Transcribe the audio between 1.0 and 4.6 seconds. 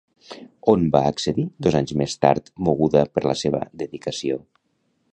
accedir dos anys més tard moguda per la seva dedicació?